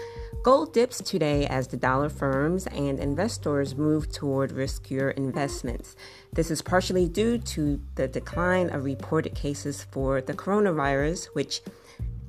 Gold 0.43 0.73
dips 0.73 1.01
today 1.01 1.47
as 1.47 1.67
the 1.67 1.77
dollar 1.77 2.09
firms 2.09 2.67
and 2.67 2.99
investors 2.99 3.77
move 3.77 4.11
toward 4.11 4.51
riskier 4.51 5.13
investments. 5.13 5.95
This 6.33 6.51
is 6.51 6.61
partially 6.61 7.07
due 7.07 7.37
to 7.37 7.79
the 7.95 8.09
decline 8.09 8.69
of 8.69 8.83
reported 8.83 9.33
cases 9.33 9.81
for 9.81 10.19
the 10.19 10.33
coronavirus, 10.33 11.27
which 11.27 11.61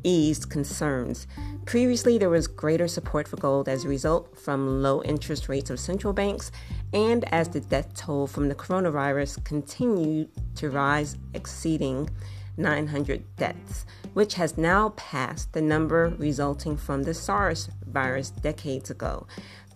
eased 0.04 0.50
concerns. 0.50 1.26
Previously, 1.66 2.18
there 2.18 2.30
was 2.30 2.46
greater 2.46 2.88
support 2.88 3.28
for 3.28 3.36
gold 3.36 3.68
as 3.68 3.84
a 3.84 3.88
result 3.88 4.38
from 4.38 4.82
low 4.82 5.02
interest 5.02 5.48
rates 5.48 5.70
of 5.70 5.78
central 5.78 6.12
banks 6.12 6.50
and 6.92 7.24
as 7.32 7.48
the 7.48 7.60
death 7.60 7.94
toll 7.94 8.26
from 8.26 8.48
the 8.48 8.54
coronavirus 8.54 9.44
continued 9.44 10.28
to 10.56 10.70
rise, 10.70 11.16
exceeding 11.34 12.08
900 12.56 13.36
deaths, 13.36 13.86
which 14.12 14.34
has 14.34 14.58
now 14.58 14.90
passed 14.90 15.52
the 15.52 15.62
number 15.62 16.14
resulting 16.18 16.76
from 16.76 17.02
the 17.02 17.14
SARS 17.14 17.70
virus 17.86 18.30
decades 18.30 18.90
ago. 18.90 19.26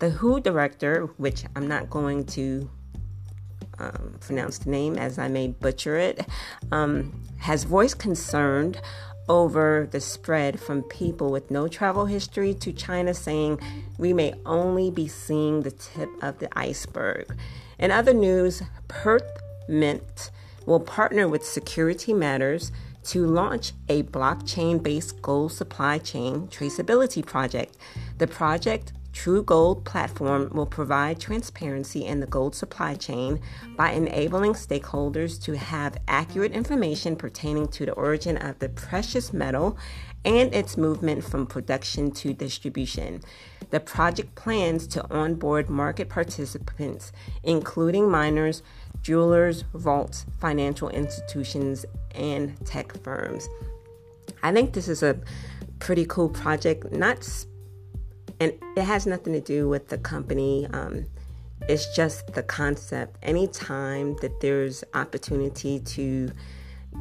The 0.01 0.11
WHO 0.11 0.41
director, 0.41 1.07
which 1.17 1.45
I'm 1.57 1.69
not 1.69 1.89
going 1.89 2.25
to 2.27 2.69
um, 3.79 4.17
pronounce 4.21 4.59
the 4.59 4.71
name 4.71 4.97
as 4.97 5.19
I 5.19 5.29
may 5.29 5.49
butcher 5.49 5.97
it, 5.97 6.27
um, 6.73 7.23
has 7.39 7.65
voiced 7.65 7.99
concern 7.99 8.77
over 9.29 9.89
the 9.91 10.01
spread 10.01 10.61
from 10.61 10.83
people 10.83 11.31
with 11.31 11.51
no 11.51 11.69
travel 11.69 12.07
history 12.07 12.55
to 12.55 12.73
China, 12.73 13.15
saying 13.15 13.59
we 13.99 14.13
may 14.13 14.35
only 14.45 14.91
be 14.91 15.09
seeing 15.09 15.63
the 15.63 15.71
tip 15.71 16.11
of 16.23 16.39
the 16.39 16.59
iceberg. 16.59 17.37
In 17.79 17.91
other 17.91 18.15
news, 18.15 18.63
Perth 18.89 19.41
Mint 19.69 20.31
will 20.67 20.81
partner 20.81 21.29
with 21.29 21.45
Security 21.45 22.13
Matters 22.13 22.73
to 23.05 23.27
launch 23.27 23.73
a 23.89 24.03
blockchain 24.05 24.83
based 24.83 25.21
gold 25.21 25.53
supply 25.53 25.99
chain 25.99 26.49
traceability 26.49 27.25
project. 27.25 27.77
The 28.19 28.27
project 28.27 28.93
True 29.15 29.45
Gold 29.45 29.85
platform 29.85 30.51
will 30.53 30.67
provide 30.67 31.21
transparency 31.21 32.05
in 32.05 32.19
the 32.19 32.27
gold 32.27 32.55
supply 32.55 32.95
chain 32.97 33.41
by 33.77 33.93
enabling 33.93 34.55
stakeholders 34.55 35.41
to 35.45 35.57
have 35.57 35.97
accurate 36.09 36.53
information 36.53 37.15
pertaining 37.15 37.69
to 37.69 37.87
the 37.87 37.93
origin 37.93 38.37
of 38.37 38.59
the 38.59 38.69
precious 38.69 39.33
metal 39.33 39.79
and 40.25 40.53
its 40.53 40.77
movement 40.77 41.23
from 41.25 41.47
production 41.47 42.11
to 42.11 42.35
distribution. 42.35 43.23
The 43.71 43.81
project 43.81 44.35
plans 44.35 44.87
to 44.89 45.09
onboard 45.11 45.71
market 45.71 46.09
participants, 46.09 47.13
including 47.45 48.11
miners, 48.11 48.63
jewelers, 49.01 49.63
vaults, 49.75 50.27
financial 50.41 50.89
institutions, 50.89 51.87
and 52.15 52.63
tech 52.67 52.93
firms. 53.03 53.49
I 54.43 54.53
think 54.53 54.73
this 54.73 54.89
is 54.89 55.03
a 55.03 55.21
pretty 55.79 56.05
cool 56.05 56.29
project, 56.29 56.91
not 56.93 57.25
and 58.41 58.53
it 58.77 58.83
has 58.83 59.07
nothing 59.07 59.33
to 59.33 59.41
do 59.41 59.69
with 59.69 59.89
the 59.89 59.99
company. 59.99 60.67
Um, 60.73 61.07
it's 61.69 61.95
just 61.95 62.35
the 62.35 62.43
concept. 62.43 63.17
Anytime 63.23 64.17
that 64.17 64.41
there's 64.41 64.85
opportunity 64.95 65.81
to 65.81 66.31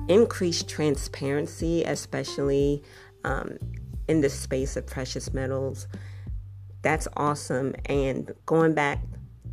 increase 0.07 0.63
transparency, 0.63 1.83
especially 1.83 2.83
um, 3.23 3.57
in 4.07 4.21
the 4.21 4.29
space 4.29 4.77
of 4.77 4.85
precious 4.87 5.33
metals, 5.33 5.87
that's 6.81 7.07
awesome. 7.17 7.75
And 7.85 8.31
going 8.45 8.73
back 8.73 8.99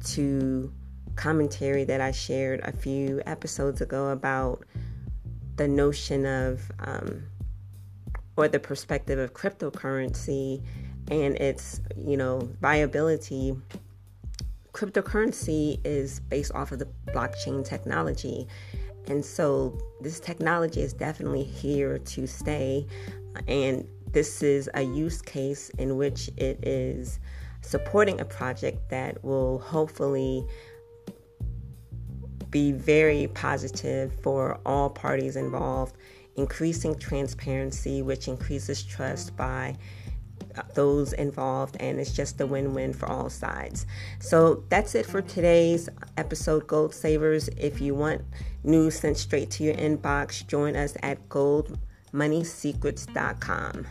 to 0.07 0.73
commentary 1.17 1.85
that 1.85 2.01
I 2.01 2.13
shared 2.13 2.61
a 2.65 2.73
few 2.73 3.21
episodes 3.27 3.81
ago 3.81 4.09
about 4.09 4.65
the 5.57 5.69
notion 5.69 6.25
of 6.25 6.71
um, 6.79 7.25
or 8.37 8.49
the 8.49 8.59
perspective 8.59 9.19
of 9.19 9.35
cryptocurrency 9.35 10.63
and 11.11 11.37
its 11.37 11.81
you 11.97 12.17
know 12.17 12.49
viability. 12.61 13.55
Cryptocurrency 14.73 15.81
is 15.85 16.21
based 16.21 16.53
off 16.55 16.73
of 16.73 16.79
the 16.79 16.89
blockchain 17.09 17.65
technology. 17.65 18.47
And 19.09 19.25
so 19.25 19.77
this 20.01 20.21
technology 20.21 20.81
is 20.81 20.93
definitely 20.93 21.43
here 21.43 21.99
to 21.99 22.27
stay. 22.27 22.87
And 23.49 23.87
this 24.13 24.43
is 24.43 24.71
a 24.75 24.83
use 24.83 25.21
case 25.21 25.71
in 25.71 25.97
which 25.97 26.29
it 26.37 26.65
is 26.67 27.19
supporting 27.63 28.21
a 28.21 28.25
project 28.25 28.89
that 28.91 29.23
will 29.25 29.59
hopefully 29.59 30.47
be 32.51 32.73
very 32.73 33.29
positive 33.29 34.13
for 34.23 34.61
all 34.65 34.91
parties 34.91 35.37
involved 35.37 35.97
increasing 36.37 36.99
transparency 36.99 38.03
which 38.03 38.29
increases 38.29 38.83
trust 38.83 39.37
by 39.37 39.77
those 40.75 41.13
involved, 41.13 41.77
and 41.81 42.01
it's 42.01 42.13
just 42.13 42.41
a 42.41 42.47
win 42.47 42.75
win 42.75 42.93
for 42.93 43.09
all 43.09 43.31
sides. 43.31 43.87
So 44.19 44.65
that's 44.69 44.95
it 44.95 45.07
for 45.07 45.23
today's 45.23 45.89
episode, 46.17 46.67
Gold 46.67 46.95
Savers. 46.95 47.49
If 47.57 47.81
you 47.81 47.95
want 47.95 48.23
news 48.65 48.99
sent 48.99 49.17
straight 49.17 49.51
to 49.53 49.63
your 49.65 49.75
inbox, 49.75 50.47
join 50.47 50.77
us 50.77 50.95
at 51.03 51.29
goldmoneysecrets.com. 51.29 53.87